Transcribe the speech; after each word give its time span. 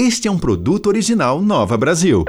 Este 0.00 0.28
é 0.28 0.30
um 0.30 0.38
produto 0.38 0.86
original 0.86 1.42
Nova 1.42 1.76
Brasil. 1.76 2.24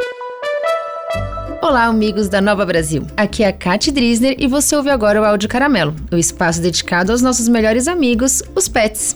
Olá, 1.62 1.86
amigos 1.86 2.28
da 2.28 2.42
Nova 2.42 2.66
Brasil. 2.66 3.06
Aqui 3.16 3.44
é 3.44 3.48
a 3.50 3.54
Kate 3.54 3.92
Drisner 3.92 4.36
e 4.40 4.48
você 4.48 4.76
ouve 4.76 4.90
agora 4.90 5.22
o 5.22 5.24
Áudio 5.24 5.48
Caramelo, 5.48 5.96
o 6.12 6.16
espaço 6.16 6.64
dedicado 6.64 7.12
aos 7.12 7.22
nossos 7.22 7.48
melhores 7.48 7.88
amigos, 7.88 8.42
os 8.56 8.68
pets. 8.68 9.16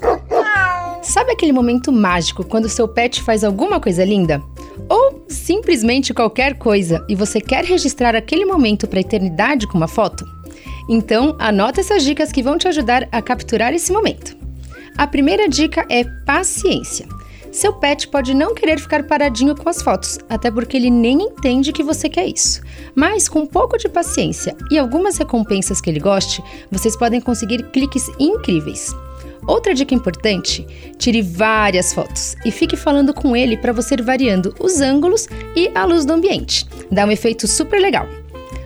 Sabe 1.02 1.32
aquele 1.32 1.52
momento 1.52 1.92
mágico 1.92 2.44
quando 2.44 2.70
seu 2.70 2.88
pet 2.88 3.24
faz 3.24 3.44
alguma 3.44 3.80
coisa 3.80 4.06
linda? 4.06 4.40
Ou 4.88 5.26
simplesmente 5.28 6.14
qualquer 6.14 6.56
coisa 6.56 7.04
e 7.10 7.16
você 7.16 7.42
quer 7.42 7.66
registrar 7.66 8.16
aquele 8.16 8.46
momento 8.46 8.88
para 8.88 9.00
a 9.00 9.02
eternidade 9.02 9.66
com 9.66 9.80
uma 9.80 9.88
foto? 9.88 10.24
Então, 10.88 11.36
anota 11.40 11.80
essas 11.80 12.04
dicas 12.04 12.32
que 12.32 12.44
vão 12.44 12.60
te 12.60 12.68
ajudar 12.68 13.10
a 13.12 13.20
capturar 13.20 13.74
esse 13.74 13.92
momento. 13.92 14.38
A 14.96 15.08
primeira 15.08 15.50
dica 15.50 15.88
é 15.90 16.04
paciência. 16.24 17.08
Seu 17.54 17.72
pet 17.72 18.08
pode 18.08 18.34
não 18.34 18.56
querer 18.56 18.80
ficar 18.80 19.04
paradinho 19.04 19.56
com 19.56 19.70
as 19.70 19.80
fotos, 19.80 20.18
até 20.28 20.50
porque 20.50 20.76
ele 20.76 20.90
nem 20.90 21.22
entende 21.22 21.72
que 21.72 21.84
você 21.84 22.10
quer 22.10 22.26
isso. 22.26 22.60
Mas 22.96 23.30
com 23.30 23.42
um 23.42 23.46
pouco 23.46 23.78
de 23.78 23.88
paciência 23.88 24.58
e 24.72 24.80
algumas 24.80 25.20
recompensas 25.20 25.80
que 25.80 25.88
ele 25.88 26.00
goste, 26.00 26.44
vocês 26.72 26.98
podem 26.98 27.22
conseguir 27.22 27.62
cliques 27.70 28.10
incríveis. 28.20 28.92
Outra 29.46 29.76
dica 29.76 29.94
importante: 29.94 30.66
tire 30.98 31.22
várias 31.22 31.94
fotos 31.94 32.36
e 32.44 32.50
fique 32.50 32.76
falando 32.76 33.14
com 33.14 33.36
ele 33.36 33.56
para 33.56 33.72
você 33.72 33.94
ir 33.94 34.02
variando 34.02 34.56
os 34.60 34.82
ângulos 34.82 35.30
e 35.56 35.70
a 35.76 35.86
luz 35.86 36.06
do 36.06 36.14
ambiente. 36.14 36.66
Dá 36.92 37.06
um 37.06 37.12
efeito 37.12 37.48
super 37.48 37.80
legal. 37.80 38.08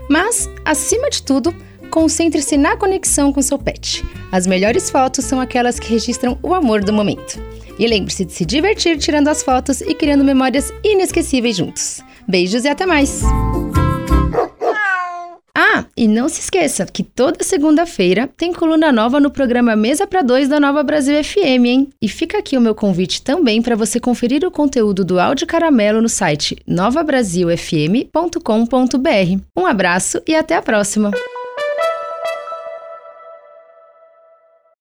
Mas, 0.09 0.49
acima 0.63 1.09
de 1.09 1.21
tudo, 1.23 1.53
concentre-se 1.88 2.57
na 2.57 2.75
conexão 2.75 3.33
com 3.33 3.41
seu 3.41 3.57
pet. 3.57 4.05
As 4.31 4.45
melhores 4.45 4.89
fotos 4.89 5.25
são 5.25 5.41
aquelas 5.41 5.80
que 5.80 5.89
registram 5.89 6.38
o 6.43 6.53
amor 6.53 6.83
do 6.83 6.93
momento. 6.93 7.41
E 7.80 7.88
lembre-se 7.88 8.25
de 8.25 8.33
se 8.33 8.45
divertir 8.45 8.97
tirando 8.97 9.27
as 9.27 9.43
fotos 9.43 9.81
e 9.81 9.93
criando 9.93 10.23
memórias 10.23 10.71
inesquecíveis 10.83 11.58
juntos. 11.58 12.02
Beijos 12.27 12.65
e 12.65 12.67
até 12.67 12.85
mais! 12.85 13.21
Ah, 15.59 15.85
e 15.97 16.08
não 16.08 16.30
se 16.30 16.39
esqueça 16.39 16.86
que 16.86 17.02
toda 17.02 17.43
segunda-feira 17.43 18.30
tem 18.37 18.53
coluna 18.53 18.92
nova 18.92 19.20
no 19.20 19.31
programa 19.31 19.76
Mesa 19.76 20.05
para 20.05 20.21
Dois 20.21 20.47
da 20.47 20.59
Nova 20.59 20.83
Brasil 20.83 21.23
FM, 21.23 21.65
hein? 21.65 21.89
E 21.99 22.08
fica 22.08 22.37
aqui 22.37 22.55
o 22.55 22.61
meu 22.61 22.76
convite 22.76 23.23
também 23.23 23.59
para 23.59 23.76
você 23.76 23.99
conferir 23.99 24.45
o 24.45 24.52
conteúdo 24.52 25.03
do 25.03 25.20
Áudio 25.20 25.47
Caramelo 25.47 25.99
no 25.99 26.09
site 26.09 26.55
novabrasilfm.com.br. 26.67 29.42
Um 29.55 29.65
abraço 29.65 30.21
e 30.27 30.36
até 30.36 30.55
a 30.55 30.61
próxima! 30.61 31.09